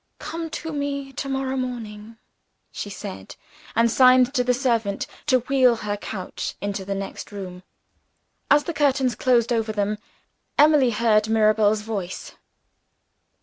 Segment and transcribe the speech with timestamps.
[0.17, 2.17] "Come to me to morrow morning,"
[2.71, 3.35] she said
[3.75, 7.61] and signed to the servant to wheel her couch into the next room.
[8.49, 9.99] As the curtain closed over them,
[10.57, 12.33] Emily heard Mirabel's voice.